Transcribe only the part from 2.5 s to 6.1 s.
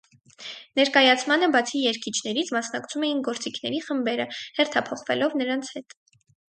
մասնակցում էին գործիքների խմբերը՝ հերթափոխվելով նրանց հետ։